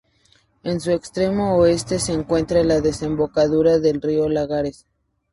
[0.63, 4.87] En su extremo oeste se encuentra la desembocadura del río Lagares.